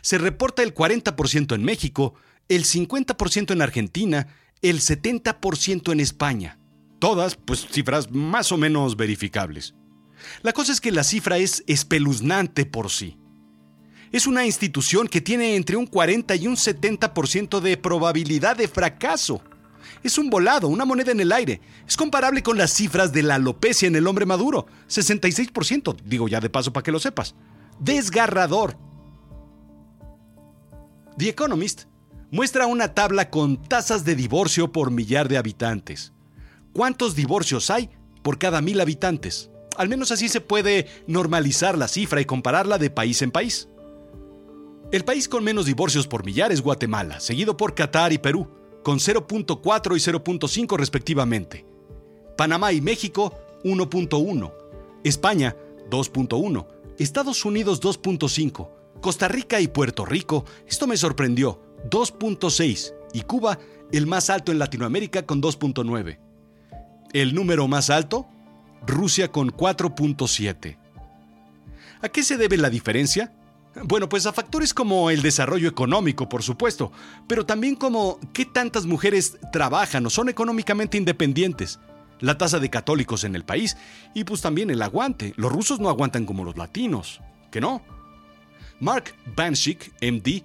Se 0.03 0.19
reporta 0.19 0.65
el 0.65 0.75
40% 0.75 1.55
en 1.55 1.65
México, 1.65 2.15
el 2.49 2.65
50% 2.65 3.53
en 3.53 3.63
Argentina, 3.63 4.29
el 4.63 4.81
70% 4.81 5.93
en 5.93 6.01
España. 6.01 6.59
Todas, 6.99 7.37
pues, 7.37 7.67
cifras 7.71 8.11
más 8.11 8.53
o 8.53 8.57
menos 8.57 8.97
verificables. 8.97 9.75
La 10.43 10.53
cosa 10.53 10.73
es 10.73 10.81
que 10.81 10.93
la 10.93 11.05
cifra 11.05 11.39
es 11.39 11.63
espeluznante 11.67 12.65
por 12.65 12.91
sí. 12.91 13.19
Es 14.13 14.27
una 14.27 14.47
institución 14.47 15.09
que 15.09 15.21
tiene 15.21 15.57
entre 15.57 15.77
un 15.77 15.87
40 15.87 16.35
y 16.37 16.47
un 16.47 16.57
70% 16.57 17.61
de 17.61 17.77
probabilidad 17.77 18.57
de 18.57 18.69
fracaso. 18.69 19.43
Es 20.03 20.17
un 20.17 20.31
volado, 20.31 20.69
una 20.69 20.85
moneda 20.85 21.13
en 21.13 21.21
el 21.21 21.33
aire. 21.33 21.61
Es 21.87 21.97
comparable 21.97 22.43
con 22.43 22.57
las 22.57 22.73
cifras 22.73 23.13
de 23.13 23.23
la 23.23 23.35
alopecia 23.35 23.89
en 23.89 23.97
el 23.97 24.07
hombre 24.07 24.25
maduro. 24.25 24.67
66%, 24.89 25.97
digo 26.05 26.29
ya 26.29 26.41
de 26.41 26.51
paso 26.51 26.73
para 26.73 26.85
que 26.85 26.93
lo 26.93 27.01
sepas. 27.01 27.35
Desgarrador. 27.81 28.79
The 31.19 31.29
Economist 31.29 31.85
muestra 32.31 32.67
una 32.67 32.95
tabla 32.95 33.31
con 33.31 33.57
tasas 33.63 34.05
de 34.05 34.17
divorcio 34.17 34.73
por 34.73 34.91
millar 34.91 35.29
de 35.29 35.39
habitantes. 35.39 36.13
¿Cuántos 36.73 37.15
divorcios 37.15 37.71
hay 37.71 37.91
por 38.23 38.39
cada 38.39 38.61
mil 38.61 38.81
habitantes? 38.81 39.51
Al 39.77 39.89
menos 39.89 40.11
así 40.11 40.29
se 40.29 40.41
puede 40.41 40.87
normalizar 41.07 41.77
la 41.77 41.89
cifra 41.89 42.21
y 42.21 42.25
compararla 42.25 42.79
de 42.79 42.91
país 42.91 43.23
en 43.23 43.31
país. 43.31 43.69
El 44.93 45.05
país 45.05 45.29
con 45.29 45.45
menos 45.45 45.67
divorcios 45.67 46.07
por 46.07 46.25
millar 46.25 46.53
es 46.53 46.63
Guatemala, 46.63 47.21
seguido 47.21 47.57
por 47.57 47.75
Qatar 47.75 48.13
y 48.13 48.19
Perú 48.19 48.49
con 48.83 48.99
0.4 48.99 49.97
y 49.97 50.01
0.5 50.01 50.77
respectivamente. 50.77 51.67
Panamá 52.37 52.73
y 52.73 52.81
México 52.81 53.35
1.1. 53.65 54.53
España 55.03 55.57
2.1. 55.91 56.67
Estados 56.99 57.45
Unidos 57.45 57.83
2.5. 57.83 58.69
Costa 59.01 59.29
Rica 59.29 59.61
y 59.61 59.69
Puerto 59.69 60.05
Rico, 60.05 60.45
esto 60.67 60.87
me 60.87 60.97
sorprendió, 60.97 61.61
2.6. 61.91 62.95
Y 63.13 63.23
Cuba, 63.23 63.59
el 63.93 64.07
más 64.07 64.31
alto 64.31 64.53
en 64.53 64.59
Latinoamérica 64.59 65.25
con 65.25 65.43
2.9. 65.43 66.19
El 67.13 67.35
número 67.35 67.69
más 67.69 67.91
alto, 67.91 68.27
Rusia 68.87 69.31
con 69.33 69.51
4.7. 69.51 70.79
¿A 72.03 72.09
qué 72.09 72.23
se 72.23 72.37
debe 72.37 72.57
la 72.57 72.71
diferencia? 72.71 73.33
Bueno, 73.85 74.09
pues 74.09 74.25
a 74.27 74.33
factores 74.33 74.73
como 74.73 75.11
el 75.11 75.23
desarrollo 75.23 75.69
económico, 75.69 76.29
por 76.29 76.43
supuesto, 76.43 76.93
pero 77.29 77.45
también 77.45 77.75
como 77.75 78.19
qué 78.33 78.47
tantas 78.47 78.87
mujeres 78.87 79.39
trabajan 79.53 80.07
o 80.07 80.11
son 80.11 80.29
económicamente 80.31 80.97
independientes, 80.97 81.79
la 82.21 82.39
tasa 82.39 82.59
de 82.59 82.71
católicos 82.71 83.25
en 83.25 83.37
el 83.37 83.45
país 83.45 83.77
y 84.15 84.25
pues 84.25 84.41
también 84.41 84.71
el 84.71 84.81
aguante. 84.81 85.35
Los 85.37 85.53
rusos 85.53 85.79
no 85.79 85.91
aguantan 85.91 86.25
como 86.25 86.45
los 86.45 86.57
latinos, 86.57 87.21
que 87.51 87.61
no. 87.61 87.83
Mark 88.81 89.15
Banshik, 89.35 89.93
MD, 90.01 90.43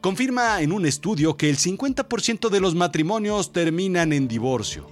confirma 0.00 0.60
en 0.62 0.72
un 0.72 0.86
estudio 0.86 1.36
que 1.36 1.50
el 1.50 1.58
50% 1.58 2.48
de 2.48 2.60
los 2.60 2.74
matrimonios 2.74 3.52
terminan 3.52 4.12
en 4.12 4.28
divorcio. 4.28 4.86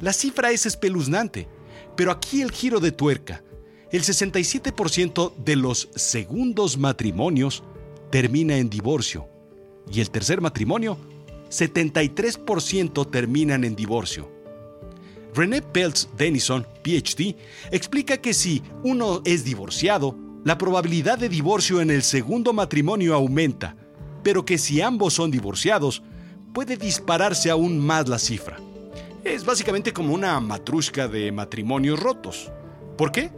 La 0.00 0.12
cifra 0.12 0.50
es 0.50 0.66
espeluznante, 0.66 1.48
pero 1.96 2.10
aquí 2.10 2.42
el 2.42 2.50
giro 2.50 2.80
de 2.80 2.92
tuerca 2.92 3.42
el 3.90 4.02
67% 4.02 5.34
de 5.36 5.56
los 5.56 5.88
segundos 5.94 6.76
matrimonios 6.76 7.62
termina 8.10 8.56
en 8.58 8.68
divorcio 8.68 9.28
y 9.90 10.00
el 10.00 10.10
tercer 10.10 10.42
matrimonio, 10.42 10.98
73% 11.48 13.10
terminan 13.10 13.64
en 13.64 13.74
divorcio. 13.74 14.30
René 15.34 15.62
Peltz 15.62 16.08
Denison, 16.18 16.66
PhD, 16.82 17.34
explica 17.70 18.18
que 18.18 18.34
si 18.34 18.62
uno 18.82 19.22
es 19.24 19.44
divorciado, 19.44 20.14
la 20.44 20.58
probabilidad 20.58 21.18
de 21.18 21.30
divorcio 21.30 21.80
en 21.80 21.90
el 21.90 22.02
segundo 22.02 22.52
matrimonio 22.52 23.14
aumenta, 23.14 23.74
pero 24.22 24.44
que 24.44 24.58
si 24.58 24.80
ambos 24.80 25.14
son 25.14 25.30
divorciados, 25.30 26.02
puede 26.52 26.76
dispararse 26.76 27.50
aún 27.50 27.78
más 27.78 28.08
la 28.08 28.18
cifra. 28.18 28.58
Es 29.24 29.44
básicamente 29.44 29.92
como 29.92 30.14
una 30.14 30.38
matrushka 30.40 31.08
de 31.08 31.30
matrimonios 31.32 32.00
rotos. 32.00 32.50
¿Por 32.96 33.12
qué? 33.12 33.30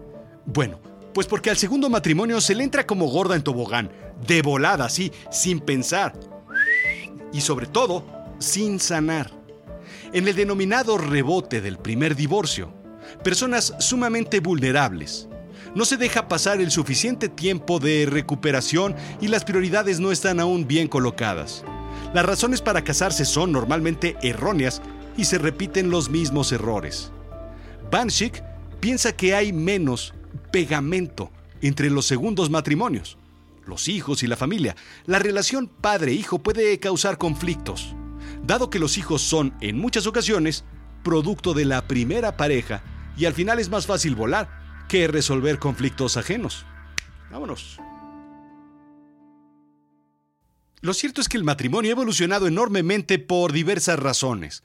Bueno, 0.46 0.80
pues 1.12 1.26
porque 1.26 1.50
al 1.50 1.56
segundo 1.56 1.90
matrimonio 1.90 2.40
se 2.40 2.54
le 2.54 2.64
entra 2.64 2.87
como 2.87 3.08
gorda 3.08 3.34
en 3.34 3.42
tobogán, 3.42 3.90
de 4.26 4.42
volada, 4.42 4.84
así, 4.84 5.12
sin 5.30 5.60
pensar. 5.60 6.18
Y 7.32 7.40
sobre 7.40 7.66
todo, 7.66 8.04
sin 8.38 8.78
sanar. 8.78 9.30
En 10.12 10.26
el 10.28 10.34
denominado 10.34 10.99
rebote 10.99 11.60
del 11.60 11.78
primer 11.78 12.16
divorcio, 12.16 12.72
personas 13.22 13.75
sumamente 13.78 14.40
vulnerables. 14.40 15.28
No 15.74 15.84
se 15.84 15.96
deja 15.96 16.26
pasar 16.26 16.60
el 16.60 16.72
suficiente 16.72 17.28
tiempo 17.28 17.78
de 17.78 18.06
recuperación 18.06 18.96
y 19.20 19.28
las 19.28 19.44
prioridades 19.44 20.00
no 20.00 20.10
están 20.10 20.40
aún 20.40 20.66
bien 20.66 20.88
colocadas. 20.88 21.64
Las 22.12 22.26
razones 22.26 22.60
para 22.60 22.82
casarse 22.82 23.24
son 23.24 23.52
normalmente 23.52 24.16
erróneas 24.20 24.82
y 25.16 25.26
se 25.26 25.38
repiten 25.38 25.90
los 25.90 26.10
mismos 26.10 26.50
errores. 26.50 27.12
Banshik 27.88 28.42
piensa 28.80 29.12
que 29.12 29.34
hay 29.36 29.52
menos 29.52 30.12
pegamento 30.50 31.30
entre 31.62 31.88
los 31.88 32.04
segundos 32.04 32.50
matrimonios, 32.50 33.16
los 33.64 33.86
hijos 33.86 34.24
y 34.24 34.26
la 34.26 34.36
familia. 34.36 34.74
La 35.06 35.20
relación 35.20 35.68
padre-hijo 35.68 36.40
puede 36.40 36.80
causar 36.80 37.16
conflictos, 37.16 37.94
dado 38.44 38.70
que 38.70 38.80
los 38.80 38.98
hijos 38.98 39.22
son, 39.22 39.54
en 39.60 39.78
muchas 39.78 40.08
ocasiones, 40.08 40.64
producto 41.04 41.54
de 41.54 41.64
la 41.64 41.86
primera 41.86 42.36
pareja 42.36 42.82
y 43.16 43.26
al 43.26 43.34
final 43.34 43.60
es 43.60 43.68
más 43.68 43.86
fácil 43.86 44.16
volar 44.16 44.60
que 44.90 45.06
resolver 45.06 45.61
conflictos 45.61 46.16
ajenos. 46.16 46.66
Vámonos. 47.30 47.78
Lo 50.80 50.94
cierto 50.94 51.20
es 51.20 51.28
que 51.28 51.37
el 51.37 51.44
matrimonio 51.44 51.92
ha 51.92 51.92
evolucionado 51.92 52.49
enormemente 52.49 53.20
por 53.20 53.52
diversas 53.52 54.00
razones. 54.00 54.64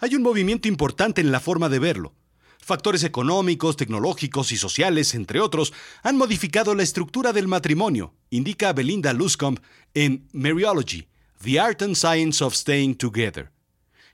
Hay 0.00 0.14
un 0.14 0.22
movimiento 0.22 0.68
importante 0.68 1.22
en 1.22 1.32
la 1.32 1.40
forma 1.40 1.70
de 1.70 1.78
verlo. 1.78 2.12
Factores 2.58 3.02
económicos, 3.02 3.78
tecnológicos 3.78 4.52
y 4.52 4.58
sociales, 4.58 5.14
entre 5.14 5.40
otros, 5.40 5.72
han 6.02 6.18
modificado 6.18 6.74
la 6.74 6.82
estructura 6.82 7.32
del 7.32 7.48
matrimonio, 7.48 8.14
indica 8.28 8.74
Belinda 8.74 9.14
Luscombe 9.14 9.62
en 9.94 10.28
Mariology, 10.32 11.08
The 11.42 11.60
Art 11.60 11.80
and 11.80 11.96
Science 11.96 12.44
of 12.44 12.54
Staying 12.54 12.96
Together. 12.96 13.50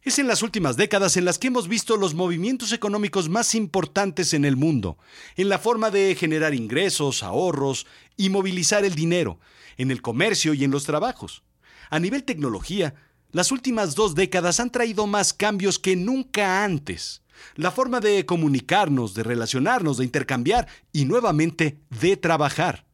Es 0.02 0.18
en 0.18 0.28
las 0.28 0.42
últimas 0.42 0.76
décadas 0.76 1.16
en 1.16 1.24
las 1.24 1.38
que 1.38 1.48
hemos 1.48 1.68
visto 1.68 1.96
los 1.96 2.14
movimientos 2.14 2.72
económicos 2.72 3.28
más 3.28 3.54
importantes 3.54 4.32
en 4.32 4.44
el 4.44 4.56
mundo, 4.56 4.96
en 5.36 5.48
la 5.48 5.58
forma 5.58 5.90
de 5.90 6.14
generar 6.14 6.54
ingresos, 6.54 7.22
ahorros 7.22 7.86
y 8.16 8.30
movilizar 8.30 8.84
el 8.84 8.94
dinero, 8.94 9.40
en 9.76 9.90
el 9.90 10.00
comercio 10.00 10.54
y 10.54 10.64
en 10.64 10.70
los 10.70 10.84
trabajos. 10.84 11.42
A 11.90 11.98
nivel 11.98 12.24
tecnología, 12.24 12.94
las 13.32 13.52
últimas 13.52 13.94
dos 13.94 14.14
décadas 14.14 14.60
han 14.60 14.70
traído 14.70 15.06
más 15.06 15.32
cambios 15.32 15.78
que 15.78 15.96
nunca 15.96 16.64
antes 16.64 17.22
la 17.54 17.70
forma 17.70 18.00
de 18.00 18.26
comunicarnos, 18.26 19.14
de 19.14 19.22
relacionarnos, 19.22 19.98
de 19.98 20.04
intercambiar 20.04 20.68
y 20.92 21.04
nuevamente 21.04 21.78
de 22.00 22.16
trabajar. 22.16 22.86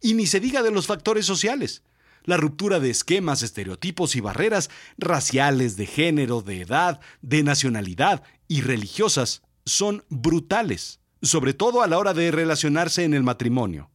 Y 0.00 0.14
ni 0.14 0.26
se 0.26 0.40
diga 0.40 0.62
de 0.62 0.70
los 0.70 0.86
factores 0.86 1.26
sociales. 1.26 1.82
La 2.24 2.36
ruptura 2.36 2.80
de 2.80 2.90
esquemas, 2.90 3.42
estereotipos 3.42 4.16
y 4.16 4.20
barreras 4.20 4.70
raciales, 4.96 5.76
de 5.76 5.86
género, 5.86 6.40
de 6.40 6.62
edad, 6.62 7.00
de 7.20 7.42
nacionalidad 7.42 8.22
y 8.48 8.62
religiosas 8.62 9.42
son 9.66 10.04
brutales, 10.08 11.00
sobre 11.22 11.54
todo 11.54 11.82
a 11.82 11.86
la 11.86 11.98
hora 11.98 12.14
de 12.14 12.30
relacionarse 12.30 13.04
en 13.04 13.14
el 13.14 13.22
matrimonio. 13.22 13.90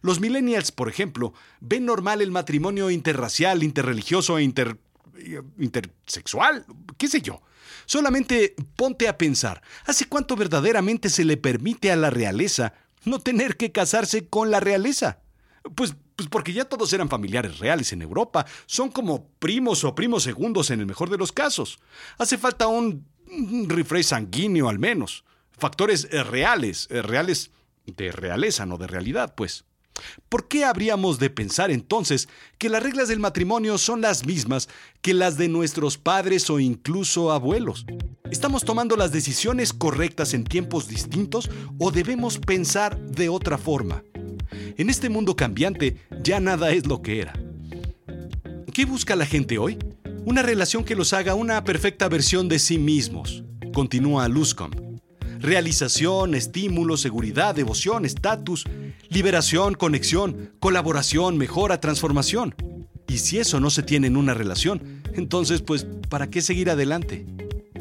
Los 0.00 0.20
millennials, 0.20 0.70
por 0.70 0.88
ejemplo, 0.88 1.32
ven 1.60 1.86
normal 1.86 2.22
el 2.22 2.30
matrimonio 2.30 2.90
interracial, 2.90 3.62
interreligioso 3.62 4.38
e 4.38 4.42
inter... 4.42 4.78
intersexual, 5.58 6.66
qué 6.98 7.08
sé 7.08 7.20
yo. 7.20 7.42
Solamente 7.86 8.54
ponte 8.76 9.08
a 9.08 9.18
pensar, 9.18 9.62
¿hace 9.86 10.06
cuánto 10.06 10.36
verdaderamente 10.36 11.08
se 11.08 11.24
le 11.24 11.36
permite 11.36 11.90
a 11.90 11.96
la 11.96 12.10
realeza 12.10 12.74
no 13.04 13.18
tener 13.18 13.56
que 13.56 13.72
casarse 13.72 14.28
con 14.28 14.50
la 14.50 14.60
realeza? 14.60 15.20
Pues, 15.74 15.94
pues 16.22 16.30
porque 16.30 16.52
ya 16.52 16.64
todos 16.64 16.92
eran 16.92 17.08
familiares 17.08 17.58
reales 17.58 17.92
en 17.92 18.02
Europa, 18.02 18.46
son 18.66 18.90
como 18.90 19.26
primos 19.40 19.82
o 19.82 19.94
primos 19.94 20.22
segundos 20.22 20.70
en 20.70 20.80
el 20.80 20.86
mejor 20.86 21.10
de 21.10 21.18
los 21.18 21.32
casos. 21.32 21.80
Hace 22.18 22.38
falta 22.38 22.68
un, 22.68 23.06
un 23.26 24.04
sanguíneo 24.04 24.68
al 24.68 24.78
menos. 24.78 25.24
Factores 25.58 26.06
eh, 26.10 26.22
reales, 26.22 26.86
eh, 26.90 27.02
reales 27.02 27.50
de 27.86 28.12
realeza, 28.12 28.66
no 28.66 28.78
de 28.78 28.86
realidad, 28.86 29.34
pues. 29.34 29.64
¿Por 30.28 30.48
qué 30.48 30.64
habríamos 30.64 31.18
de 31.18 31.28
pensar 31.28 31.70
entonces 31.70 32.28
que 32.56 32.68
las 32.68 32.82
reglas 32.82 33.08
del 33.08 33.20
matrimonio 33.20 33.76
son 33.76 34.00
las 34.00 34.24
mismas 34.24 34.68
que 35.02 35.12
las 35.14 35.36
de 35.36 35.48
nuestros 35.48 35.98
padres 35.98 36.48
o 36.50 36.60
incluso 36.60 37.32
abuelos? 37.32 37.84
¿Estamos 38.30 38.64
tomando 38.64 38.96
las 38.96 39.12
decisiones 39.12 39.72
correctas 39.72 40.34
en 40.34 40.44
tiempos 40.44 40.88
distintos 40.88 41.50
o 41.78 41.90
debemos 41.90 42.38
pensar 42.38 42.98
de 42.98 43.28
otra 43.28 43.58
forma? 43.58 44.02
En 44.76 44.90
este 44.90 45.08
mundo 45.08 45.36
cambiante 45.36 45.96
ya 46.22 46.40
nada 46.40 46.70
es 46.70 46.86
lo 46.86 47.02
que 47.02 47.20
era. 47.20 47.32
¿Qué 48.72 48.84
busca 48.84 49.16
la 49.16 49.26
gente 49.26 49.58
hoy? 49.58 49.78
Una 50.24 50.42
relación 50.42 50.84
que 50.84 50.94
los 50.94 51.12
haga 51.12 51.34
una 51.34 51.64
perfecta 51.64 52.08
versión 52.08 52.48
de 52.48 52.58
sí 52.58 52.78
mismos, 52.78 53.44
continúa 53.74 54.28
Luscombe. 54.28 54.78
Realización, 55.40 56.34
estímulo, 56.34 56.96
seguridad, 56.96 57.54
devoción, 57.54 58.04
estatus, 58.04 58.64
liberación, 59.08 59.74
conexión, 59.74 60.52
colaboración, 60.60 61.36
mejora, 61.36 61.80
transformación. 61.80 62.54
Y 63.08 63.18
si 63.18 63.38
eso 63.38 63.60
no 63.60 63.68
se 63.68 63.82
tiene 63.82 64.06
en 64.06 64.16
una 64.16 64.34
relación, 64.34 65.02
entonces 65.14 65.60
pues, 65.60 65.86
¿para 66.08 66.30
qué 66.30 66.40
seguir 66.40 66.70
adelante? 66.70 67.26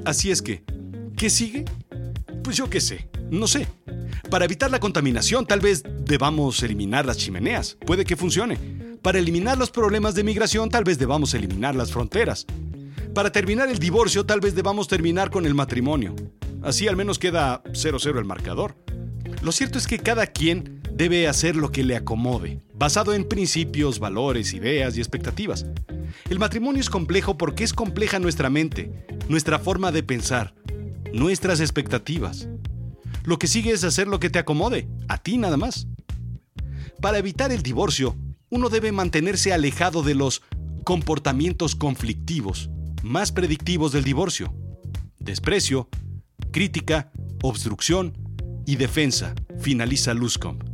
Así 0.04 0.32
es 0.32 0.42
que, 0.42 0.64
¿qué 1.16 1.30
sigue? 1.30 1.66
Pues 2.44 2.58
yo 2.58 2.70
qué 2.70 2.82
sé, 2.82 3.08
no 3.30 3.48
sé. 3.48 3.68
Para 4.32 4.46
evitar 4.46 4.72
la 4.72 4.80
contaminación, 4.80 5.46
tal 5.46 5.60
vez 5.60 5.84
debamos 6.06 6.64
eliminar 6.64 7.06
las 7.06 7.18
chimeneas, 7.18 7.78
puede 7.86 8.06
que 8.06 8.16
funcione. 8.16 8.58
Para 9.02 9.20
eliminar 9.20 9.58
los 9.58 9.72
problemas 9.72 10.16
de 10.16 10.24
migración, 10.24 10.70
tal 10.70 10.86
vez 10.86 10.98
debamos 10.98 11.34
eliminar 11.34 11.76
las 11.76 11.92
fronteras. 11.92 12.46
Para 13.14 13.34
terminar 13.34 13.68
el 13.68 13.78
divorcio, 13.78 14.26
tal 14.26 14.40
vez 14.40 14.56
debamos 14.56 14.88
terminar 14.88 15.32
con 15.32 15.46
el 15.46 15.54
matrimonio. 15.54 16.16
Así 16.64 16.88
al 16.88 16.96
menos 16.96 17.20
queda 17.20 17.62
0-0 17.74 18.20
el 18.20 18.24
marcador. 18.24 18.78
Lo 19.42 19.52
cierto 19.52 19.78
es 19.78 19.86
que 19.86 20.00
cada 20.00 20.26
quien 20.28 20.82
debe 20.94 21.28
hacer 21.28 21.58
lo 21.58 21.70
que 21.74 21.84
le 21.84 21.98
acomode, 21.98 22.62
basado 22.74 23.14
en 23.14 23.28
principios, 23.28 24.00
valores, 24.00 24.54
ideas 24.54 24.96
y 24.96 25.02
expectativas. 25.02 25.66
El 26.30 26.40
matrimonio 26.40 26.80
es 26.80 26.90
complejo 26.90 27.38
porque 27.38 27.66
es 27.66 27.74
compleja 27.74 28.18
nuestra 28.18 28.50
mente, 28.50 28.94
nuestra 29.28 29.60
forma 29.60 29.92
de 29.92 30.04
pensar, 30.04 30.54
nuestras 31.12 31.60
expectativas. 31.60 32.48
Lo 33.24 33.38
que 33.38 33.48
sigue 33.48 33.72
es 33.72 33.84
hacer 33.84 34.08
lo 34.08 34.20
que 34.20 34.30
te 34.30 34.40
acomode, 34.40 34.88
a 35.08 35.18
ti 35.18 35.38
nada 35.38 35.58
más. 35.58 35.88
Para 37.02 37.18
evitar 37.18 37.52
el 37.52 37.64
divorcio, 37.64 38.16
uno 38.50 38.70
debe 38.70 38.92
mantenerse 38.92 39.54
alejado 39.54 40.04
de 40.04 40.16
los 40.16 40.42
comportamientos 40.84 41.76
conflictivos, 41.76 42.70
más 43.04 43.32
predictivos 43.32 43.92
del 43.92 44.04
divorcio. 44.04 44.54
Desprecio, 45.20 45.88
crítica, 46.52 47.12
obstrucción 47.44 48.14
y 48.66 48.76
defensa, 48.76 49.34
finaliza 49.60 50.14
Luscombe. 50.14 50.66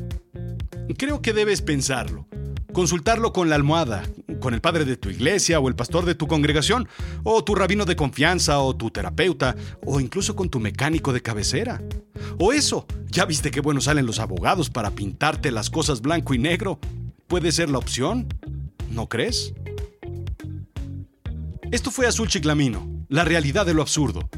Creo 0.97 1.21
que 1.21 1.33
debes 1.33 1.61
pensarlo, 1.61 2.27
consultarlo 2.73 3.33
con 3.33 3.49
la 3.49 3.55
almohada, 3.55 4.03
con 4.39 4.53
el 4.53 4.61
padre 4.61 4.85
de 4.85 4.97
tu 4.97 5.09
iglesia 5.09 5.59
o 5.59 5.67
el 5.67 5.75
pastor 5.75 6.05
de 6.05 6.15
tu 6.15 6.27
congregación, 6.27 6.87
o 7.23 7.43
tu 7.43 7.55
rabino 7.55 7.85
de 7.85 7.95
confianza 7.95 8.59
o 8.59 8.75
tu 8.75 8.91
terapeuta, 8.91 9.55
o 9.85 9.99
incluso 9.99 10.35
con 10.35 10.49
tu 10.49 10.59
mecánico 10.59 11.13
de 11.13 11.21
cabecera. 11.21 11.81
O 12.39 12.53
eso, 12.53 12.85
ya 13.09 13.25
viste 13.25 13.49
qué 13.49 13.61
buenos 13.61 13.85
salen 13.85 14.05
los 14.05 14.19
abogados 14.19 14.69
para 14.69 14.91
pintarte 14.91 15.51
las 15.51 15.69
cosas 15.69 16.01
blanco 16.01 16.33
y 16.33 16.37
negro. 16.37 16.79
¿Puede 17.27 17.51
ser 17.51 17.69
la 17.69 17.79
opción? 17.79 18.27
¿No 18.91 19.09
crees? 19.09 19.53
Esto 21.71 21.91
fue 21.91 22.07
Azul 22.07 22.27
Chiclamino, 22.27 22.87
la 23.09 23.25
realidad 23.25 23.65
de 23.65 23.73
lo 23.73 23.81
absurdo. 23.81 24.29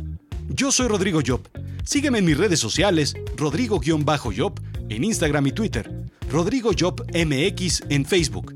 Yo 0.48 0.72
soy 0.72 0.88
Rodrigo 0.88 1.20
Job. 1.26 1.42
Sígueme 1.84 2.20
en 2.20 2.26
mis 2.26 2.38
redes 2.38 2.60
sociales, 2.60 3.16
Rodrigo-Job, 3.36 4.60
en 4.90 5.04
Instagram 5.04 5.48
y 5.48 5.52
Twitter, 5.52 6.06
Rodrigo 6.32 6.72
Job 6.78 7.04
MX 7.14 7.84
en 7.90 8.06
Facebook. 8.06 8.56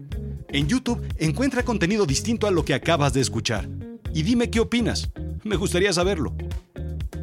En 0.49 0.67
YouTube 0.67 1.03
encuentra 1.17 1.65
contenido 1.65 2.05
distinto 2.05 2.47
a 2.47 2.51
lo 2.51 2.63
que 2.63 2.73
acabas 2.73 3.13
de 3.13 3.21
escuchar. 3.21 3.67
Y 4.13 4.21
dime 4.21 4.49
qué 4.49 4.59
opinas. 4.59 5.09
Me 5.43 5.55
gustaría 5.55 5.91
saberlo. 5.91 6.35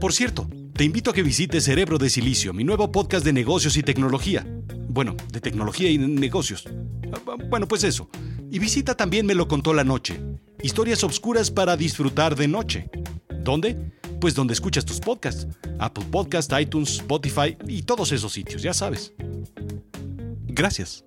Por 0.01 0.13
cierto, 0.13 0.49
te 0.81 0.85
invito 0.85 1.11
a 1.11 1.13
que 1.13 1.23
visites 1.23 1.65
Cerebro 1.65 1.99
de 1.99 2.09
Silicio, 2.09 2.55
mi 2.55 2.65
nuevo 2.65 2.91
podcast 2.91 3.23
de 3.23 3.35
negocios 3.35 3.77
y 3.77 3.83
tecnología. 3.83 4.47
Bueno, 4.89 5.15
de 5.31 5.39
tecnología 5.39 5.91
y 5.91 5.99
negocios. 5.99 6.65
Bueno, 7.51 7.69
pues 7.69 7.85
eso. 7.85 8.09
Y 8.51 8.59
visita 8.61 8.95
también 8.95 9.27
Me 9.27 9.35
lo 9.35 9.47
contó 9.47 9.75
la 9.75 9.85
noche. 9.85 10.19
Historias 10.63 11.05
obscuras 11.05 11.51
para 11.51 11.77
disfrutar 11.77 12.35
de 12.35 12.49
noche. 12.49 12.89
¿Dónde? 13.45 13.93
Pues 14.23 14.35
donde 14.35 14.55
escuchas 14.55 14.87
tus 14.87 15.01
podcasts. 15.01 15.47
Apple 15.79 16.07
Podcast, 16.11 16.51
iTunes, 16.59 16.93
Spotify 16.93 17.59
y 17.69 17.83
todos 17.83 18.11
esos 18.13 18.33
sitios, 18.33 18.63
ya 18.63 18.73
sabes. 18.73 19.13
Gracias. 20.47 21.05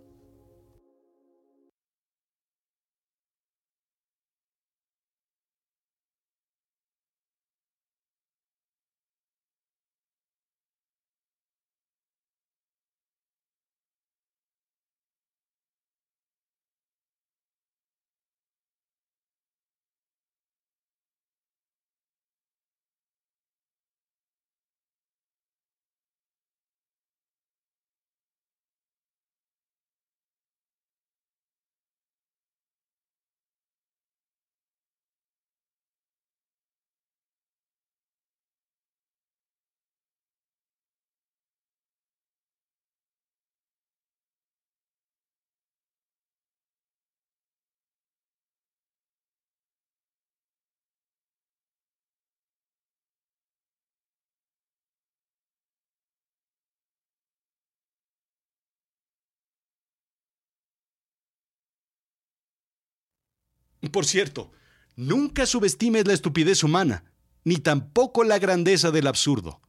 Por 63.91 64.05
cierto, 64.05 64.51
nunca 64.95 65.45
subestimes 65.45 66.07
la 66.07 66.13
estupidez 66.13 66.63
humana, 66.63 67.03
ni 67.43 67.57
tampoco 67.57 68.23
la 68.23 68.39
grandeza 68.39 68.91
del 68.91 69.07
absurdo. 69.07 69.61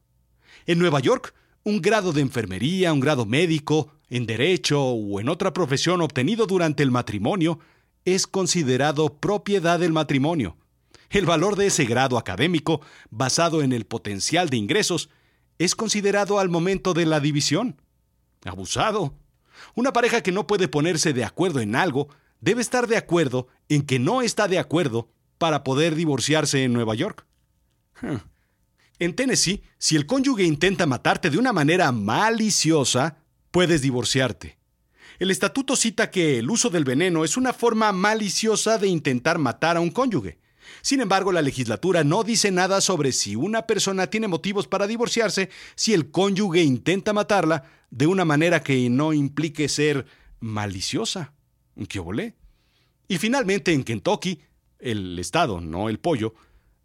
En 0.65 0.79
Nueva 0.79 0.99
York, 0.99 1.33
un 1.63 1.81
grado 1.81 2.13
de 2.13 2.21
enfermería, 2.21 2.93
un 2.93 2.99
grado 2.99 3.25
médico, 3.25 3.91
en 4.09 4.25
derecho 4.25 4.81
o 4.81 5.19
en 5.19 5.29
otra 5.29 5.51
profesión 5.53 6.01
obtenido 6.01 6.45
durante 6.45 6.83
el 6.83 6.91
matrimonio 6.91 7.59
es 8.05 8.27
considerado 8.27 9.19
propiedad 9.19 9.79
del 9.79 9.91
matrimonio. 9.91 10.57
El 11.09 11.25
valor 11.25 11.55
de 11.55 11.67
ese 11.67 11.85
grado 11.85 12.17
académico, 12.17 12.81
basado 13.09 13.63
en 13.63 13.73
el 13.73 13.85
potencial 13.85 14.49
de 14.49 14.57
ingresos, 14.57 15.09
es 15.57 15.75
considerado 15.75 16.39
al 16.39 16.49
momento 16.49 16.93
de 16.93 17.05
la 17.05 17.19
división. 17.19 17.81
Abusado. 18.43 19.15
Una 19.73 19.91
pareja 19.91 20.21
que 20.21 20.31
no 20.31 20.45
puede 20.45 20.67
ponerse 20.67 21.13
de 21.13 21.23
acuerdo 21.23 21.61
en 21.61 21.75
algo 21.75 22.09
debe 22.45 22.61
estar 22.61 22.85
de 22.85 22.95
acuerdo 22.95 23.47
en 23.69 23.81
que 23.81 23.97
no 23.97 24.21
está 24.21 24.47
de 24.47 24.59
acuerdo 24.59 25.09
para 25.39 25.63
poder 25.63 25.95
divorciarse 25.95 26.63
en 26.63 26.73
Nueva 26.73 26.93
York. 26.93 27.25
En 28.99 29.15
Tennessee, 29.15 29.63
si 29.79 29.95
el 29.95 30.05
cónyuge 30.05 30.43
intenta 30.43 30.85
matarte 30.85 31.31
de 31.31 31.39
una 31.39 31.51
manera 31.51 31.91
maliciosa, 31.91 33.17
puedes 33.49 33.81
divorciarte. 33.81 34.59
El 35.17 35.31
estatuto 35.31 35.75
cita 35.75 36.11
que 36.11 36.37
el 36.37 36.51
uso 36.51 36.69
del 36.69 36.83
veneno 36.83 37.25
es 37.25 37.35
una 37.35 37.51
forma 37.51 37.91
maliciosa 37.91 38.77
de 38.77 38.89
intentar 38.89 39.39
matar 39.39 39.75
a 39.75 39.81
un 39.81 39.89
cónyuge. 39.89 40.37
Sin 40.83 41.01
embargo, 41.01 41.31
la 41.31 41.41
legislatura 41.41 42.03
no 42.03 42.23
dice 42.23 42.51
nada 42.51 42.79
sobre 42.79 43.11
si 43.11 43.35
una 43.35 43.65
persona 43.65 44.07
tiene 44.07 44.27
motivos 44.27 44.67
para 44.67 44.85
divorciarse 44.85 45.49
si 45.73 45.95
el 45.95 46.11
cónyuge 46.11 46.61
intenta 46.61 47.11
matarla 47.11 47.63
de 47.89 48.05
una 48.05 48.23
manera 48.23 48.61
que 48.61 48.87
no 48.91 49.13
implique 49.13 49.67
ser 49.67 50.05
maliciosa. 50.39 51.33
¿Qué 51.89 51.99
volé? 51.99 52.35
Y 53.07 53.17
finalmente 53.17 53.73
en 53.73 53.83
Kentucky, 53.83 54.41
el 54.79 55.19
estado, 55.19 55.61
no 55.61 55.89
el 55.89 55.99
pollo, 55.99 56.33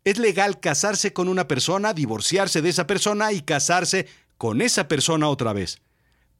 es 0.04 0.18
legal 0.18 0.60
casarse 0.60 1.12
con 1.12 1.28
una 1.28 1.46
persona, 1.46 1.92
divorciarse 1.92 2.62
de 2.62 2.70
esa 2.70 2.86
persona 2.86 3.32
y 3.32 3.42
casarse 3.42 4.08
con 4.38 4.60
esa 4.62 4.88
persona 4.88 5.28
otra 5.28 5.52
vez. 5.52 5.80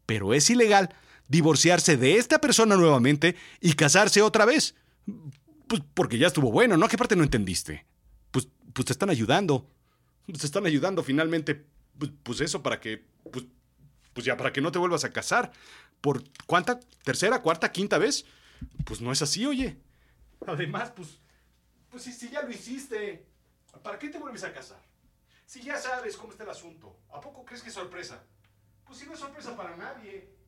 Pero 0.06 0.34
es 0.34 0.48
ilegal 0.50 0.94
divorciarse 1.28 1.96
de 1.96 2.16
esta 2.16 2.40
persona 2.40 2.76
nuevamente 2.76 3.36
y 3.60 3.74
casarse 3.74 4.20
otra 4.20 4.44
vez. 4.44 4.74
Pues 5.68 5.82
porque 5.94 6.18
ya 6.18 6.26
estuvo 6.26 6.50
bueno, 6.50 6.76
¿no? 6.76 6.88
¿Qué 6.88 6.98
parte 6.98 7.14
no 7.14 7.22
entendiste? 7.22 7.86
Pues, 8.32 8.48
pues 8.72 8.86
te 8.86 8.92
están 8.92 9.10
ayudando. 9.10 9.70
Te 10.26 10.44
están 10.44 10.66
ayudando 10.66 11.02
finalmente. 11.04 11.64
Pues, 11.98 12.10
pues 12.22 12.40
eso 12.40 12.62
para 12.62 12.80
que. 12.80 13.04
Pues, 13.30 13.44
pues 14.12 14.26
ya 14.26 14.36
para 14.36 14.52
que 14.52 14.60
no 14.60 14.72
te 14.72 14.80
vuelvas 14.80 15.04
a 15.04 15.12
casar. 15.12 15.52
¿Por 16.00 16.24
cuánta? 16.46 16.80
¿Tercera, 17.04 17.42
cuarta, 17.42 17.70
quinta 17.70 17.98
vez? 17.98 18.24
Pues 18.84 19.00
no 19.00 19.12
es 19.12 19.22
así, 19.22 19.46
oye. 19.46 19.80
Además, 20.46 20.92
pues, 20.94 21.18
pues 21.90 22.04
si, 22.04 22.28
ya 22.28 22.42
lo 22.42 22.50
hiciste, 22.50 23.26
¿para 23.82 23.98
qué 23.98 24.08
te 24.08 24.18
vuelves 24.18 24.44
a 24.44 24.52
casar? 24.52 24.80
Si 25.46 25.62
ya 25.62 25.76
sabes 25.76 26.16
cómo 26.16 26.32
está 26.32 26.44
el 26.44 26.50
asunto, 26.50 27.00
¿a 27.12 27.20
poco 27.20 27.44
crees 27.44 27.62
que 27.62 27.68
es 27.68 27.74
sorpresa? 27.74 28.22
Pues 28.84 28.98
si 28.98 29.06
no 29.06 29.14
es 29.14 29.20
sorpresa 29.20 29.56
para 29.56 29.76
nadie. 29.76 30.39